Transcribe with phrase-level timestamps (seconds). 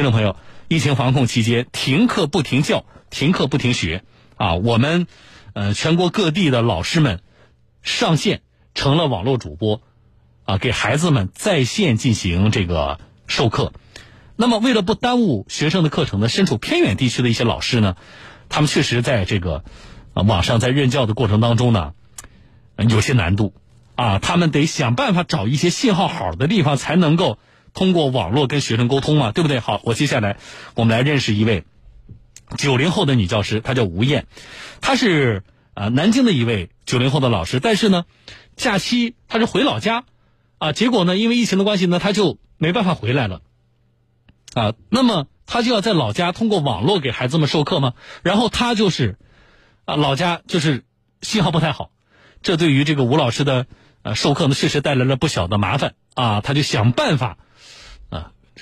[0.00, 0.36] 听众朋友，
[0.68, 4.02] 疫情防控期间，停课不停教，停课不停学，
[4.36, 5.06] 啊，我们
[5.52, 7.20] 呃全国各地的老师们
[7.82, 8.40] 上线
[8.72, 9.82] 成了网络主播，
[10.46, 13.74] 啊，给孩子们在线进行这个授课。
[14.36, 17.94] 那么，为了不耽误学生的课程呢，身处偏远地区的一些老师呢，
[18.48, 19.64] 他们确实在这个
[20.14, 21.92] 啊网上在任教的过程当中呢，
[22.78, 23.52] 有些难度，
[23.96, 27.38] 啊，他们得想办法找一些信号好的地方，才能够
[27.74, 29.60] 通过网络跟学生沟通嘛，对不对？
[29.60, 30.38] 好，我接下来
[30.74, 31.64] 我们来认识一位
[32.56, 34.26] 九零后的女教师，她叫吴艳，
[34.80, 35.42] 她是
[35.74, 38.04] 啊南京的一位九零后的老师，但是呢，
[38.56, 40.04] 假期她是回老家，
[40.58, 43.40] 啊，结果呢，因为疫情的关系呢，她就没办法回来了。
[44.52, 47.94] 啊，那么他就要在老家通过网络给孩子们授课吗？
[48.24, 49.16] 然后他就是，
[49.84, 50.82] 啊，老家就是
[51.22, 51.92] 信号不太好，
[52.42, 53.66] 这对于这个吴老师的
[54.02, 56.40] 呃授课呢，确实带来了不小的麻烦啊。
[56.40, 57.38] 他就想办法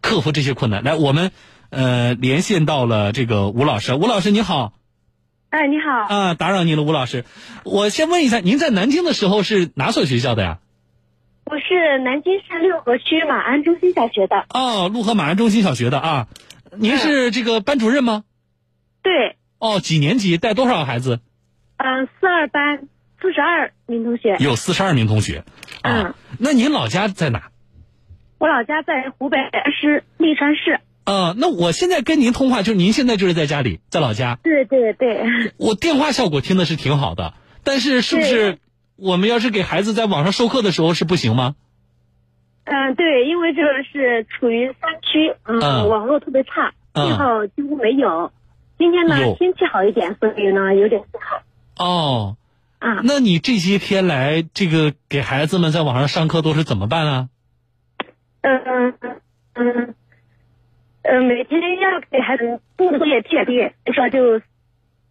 [0.00, 0.82] 克服这些困难。
[0.84, 1.30] 来，我们
[1.70, 4.72] 呃连线到了这个吴老师，吴老师你好。
[5.50, 6.14] 哎，你好。
[6.14, 7.24] 啊，打扰您了，吴老师。
[7.64, 10.58] 我先问一下，您在南京的时候是哪所学校的呀？
[11.44, 14.46] 我是南京市六合区马鞍中心小学的。
[14.48, 16.26] 哦，六合马鞍中心小学的啊，
[16.76, 18.24] 您是这个班主任吗？
[19.02, 19.36] 对。
[19.58, 20.38] 哦，几年级？
[20.38, 21.20] 带多少孩子？
[21.76, 22.88] 嗯，四二班，
[23.20, 24.36] 四十二名同学。
[24.40, 25.44] 有四十二名同学。
[25.82, 26.14] 嗯。
[26.38, 27.50] 那您老家在哪？
[28.44, 29.38] 我老家在湖北
[29.80, 30.78] 市利川市。
[31.04, 34.38] 啊，那我现在跟您通话，就是您现在就是在家里，在老家。
[34.42, 35.54] 对对对。
[35.56, 38.58] 我电话效果听的是挺好的，但是是不是？
[38.96, 41.54] 我们要是给孩子在网上授课的时候是不行吗？
[42.64, 48.30] 嗯，对，因为这个是处于山区，嗯，网络特别差，信号几乎没有。
[48.78, 51.82] 今天呢，天气好一点，所以呢有点信号。
[51.82, 52.36] 哦，
[52.78, 57.28] 啊，那你这些天来这个给孩子们在网上上课都是怎么办啊？
[58.44, 58.94] 嗯嗯
[59.54, 59.94] 嗯
[61.02, 64.38] 嗯，每天要给孩子布作业填写，说就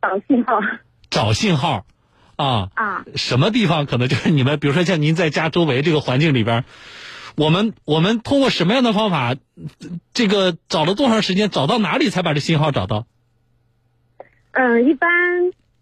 [0.00, 0.60] 找信号。
[1.10, 1.84] 找信号。
[2.36, 3.04] 啊啊！
[3.14, 6.64] 什么地方可能就是你们，比如说像您在家周围这个环境里边，
[7.34, 9.34] 我们我们通过什么样的方法，
[10.12, 13.06] 这个找了多长时间，找到哪里才把这信号找到？
[14.52, 15.08] 嗯，一般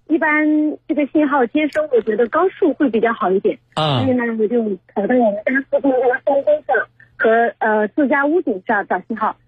[0.06, 0.46] 一般
[0.86, 3.58] 这个信号接收，我觉得高速会比较好一点。
[3.74, 4.04] 啊。
[4.04, 4.62] 所以呢，我就
[4.94, 6.86] 跑到我们家附近这个山沟上
[7.24, 9.38] 和呃自家屋顶上找信号。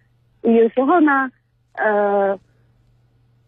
[0.40, 1.30] 有时候呢，
[1.74, 2.38] 呃，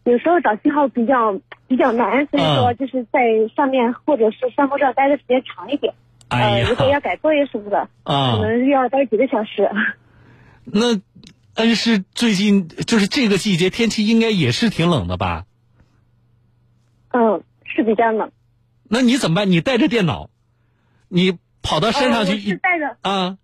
[0.04, 1.40] 有时候找信号比较。
[1.68, 3.20] 比较难，所以说就是在
[3.54, 5.92] 上面或者是山坡上待的时间长一点。
[6.28, 9.68] 哎呀，如果要改作业什么的， 啊，可能要待几个小时。
[10.64, 10.98] 那
[11.56, 15.44] 恩师最近就是这个季节天气应该也是挺冷的吧？
[17.10, 18.32] 嗯，是比较冷。
[18.88, 19.50] 那你怎么办？
[19.50, 20.30] 你带着电脑，
[21.08, 22.38] 你跑到山上去？
[22.38, 23.36] 是带着啊，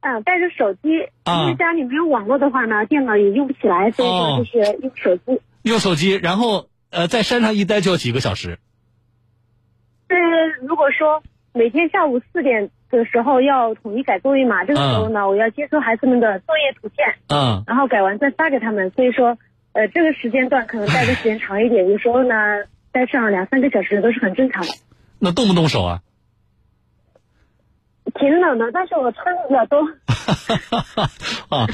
[0.00, 0.88] 嗯，带着手机。
[0.90, 5.40] 因为家里没有网络的话呢，电脑也用不起来，所以说就是用手机。
[5.62, 6.66] 用手机，然后。
[6.90, 8.58] 呃，在山上一待就要几个小时。
[10.08, 10.16] 呃，
[10.66, 11.22] 如果说
[11.52, 18.90] 每天下午四点的时候要统一改作业嘛，这个时候呢，我要接收孩子们的作业图片，嗯，然后改完再发给他们。
[18.96, 19.36] 所以说，
[19.72, 22.34] 呃，这个时间段可能待的时间长一点，有时候呢，
[22.90, 24.70] 待上两三个小时都是很正常的。
[25.20, 26.00] 那动不动手啊？
[28.14, 29.80] 挺冷的，但是我穿的比较多。
[31.48, 31.66] 啊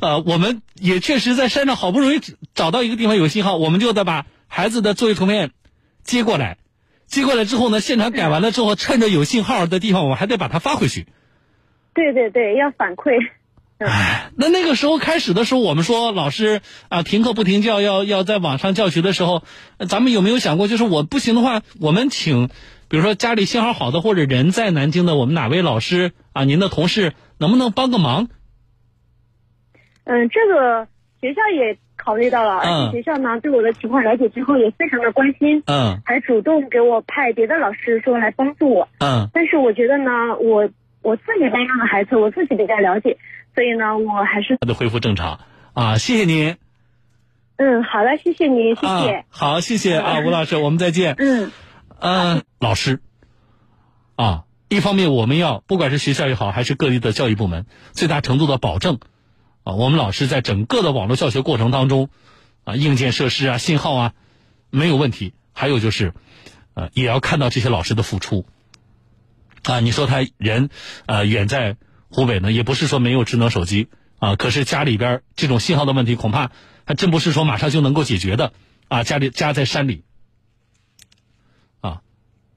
[0.00, 2.20] 啊，我们也确实在山上好不容易
[2.54, 4.26] 找到一个地方有信号，我们就得把。
[4.54, 5.50] 孩子的作业图片
[6.04, 6.58] 接过来，
[7.06, 11.06] 接过来之后呢，现场改完了之后，趁着有信号的地方，我们还得把它发回去。
[11.94, 13.12] 对对对，要反馈。
[13.78, 16.60] 哎，那那个时候开始的时候，我们说老师
[16.90, 19.42] 啊，停课不停教，要要在网上教学的时候，
[19.88, 22.50] 咱们有没有想过，就是我不行的话，我们请，
[22.92, 28.28] 比如说家里信号好的或者人在南京的，我们哪位老师啊，您的同事能不能帮个忙？
[30.04, 30.86] 嗯，这个
[31.22, 31.78] 学校也。
[31.94, 40.68] 考虑到了，而且学校呢对我的情况了解之后也非常的关心，嗯，还主动给我派别的老师说来帮助我，嗯，但是我觉得呢，我
[41.02, 43.18] 我自己班上的孩子我自己比较了解，
[43.54, 45.38] 所以呢，我还是他的恢复正常
[45.74, 46.56] 啊，谢谢您。
[47.56, 49.24] 嗯，好了，谢谢您，谢谢。
[49.28, 51.14] 好，谢谢啊，吴老师，我们再见。
[51.18, 51.52] 嗯，
[52.04, 53.00] 嗯，老师，
[54.16, 58.98] 啊，一方面我们要不管是学校也好，还是各地的教育部门，最大程度的保证。
[59.62, 62.10] 啊，我们老师在整个的网络教学过程当中，
[62.64, 64.14] 啊，硬件设施啊、信号啊，
[64.70, 65.32] 没有问题。
[65.52, 66.12] 还有就是，
[66.74, 68.46] 呃，也要看到这些老师的付出。
[69.62, 70.70] 啊，你说他人，
[71.06, 71.76] 呃，远在
[72.08, 76.50] 湖北呢，也不是说没有智能手机啊，可是家里边这种信号的问题，恐怕
[76.84, 78.52] 还真不是说马上就能够解决的。
[78.88, 80.02] 啊，家里家在山里，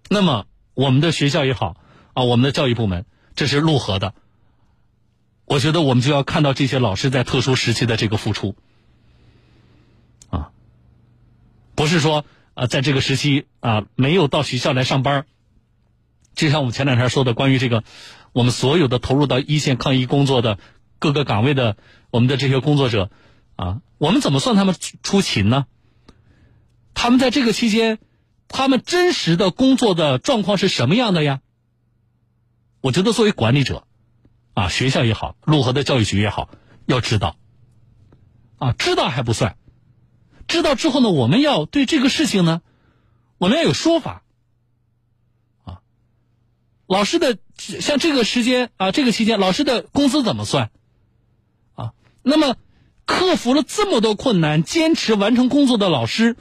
[0.10, 1.78] 那么我们的学校也好，
[2.13, 3.06] 啊，我们的教育部门，
[3.36, 4.13] 这是陆河的。
[5.46, 8.56] 我觉得我们就要看到这些老师在特殊时期的这个付出，
[10.30, 10.50] 啊，
[11.75, 12.25] 不是说
[12.56, 15.25] 啊，在这个时期啊没有到学校来上班
[16.34, 17.84] 就像我们前两天说的，关于这个，
[18.34, 20.57] 我们所有的投入到一线抗疫工作的
[21.00, 21.78] 各个岗位的
[22.10, 23.10] 我们的这些工作者，
[23.56, 25.66] 啊，我们怎么算他们出勤呢？
[26.94, 28.00] 他们在这个期间，
[28.47, 31.42] 他们真实的工作的状况是什么样的呀？
[32.81, 33.88] 我觉得作为管理者，
[34.53, 36.50] 啊，学校也好，潞河的教育局也好，
[36.86, 37.36] 要知道，
[38.57, 39.57] 啊，知道还不算，
[40.47, 42.62] 知道之后呢，我们要对这个事情呢，
[43.39, 44.21] 我们要有说法。
[45.63, 45.81] 啊
[46.88, 50.69] 老师的像这个时间啊，这个期间老师的工资怎么算？
[51.74, 52.57] 啊，那么
[53.07, 56.38] 克服了这么多困难，坚持完成工作的老师，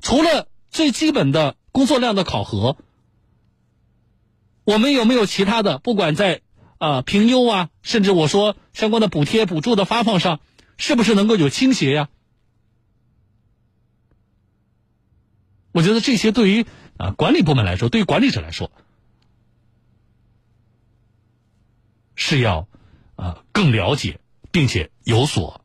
[0.00, 2.76] 除了最基本的工作量的考核，
[4.64, 5.78] 我们有没有其他的？
[5.78, 6.42] 不管在
[6.78, 10.40] 啊评优啊，甚至我说相关的补贴补助的发放上，
[10.76, 12.08] 是不是能够有倾斜呀？
[15.70, 16.66] 我觉得这些对于
[16.96, 18.72] 啊管理部门来说，对于管理者来说。
[22.16, 22.66] 是要，
[23.14, 24.18] 啊，更了解，
[24.50, 25.60] 并且有所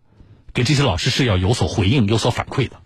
[0.53, 2.81] 给这些老师是要有所回应、有所反馈的，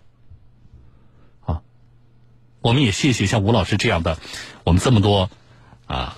[2.64, 4.16] 我们也谢谢像吴老师这样的，
[4.64, 5.28] 我们这么多
[5.84, 6.16] 啊，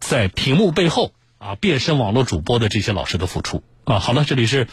[0.00, 3.98] 在屏幕背后啊变身网络主播的这些老师的付出啊。
[3.98, 4.68] 好了，这里是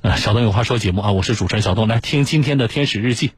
[0.00, 3.30] 呃小东有话说节目啊，我是主持人小东，来听今天的天使日记。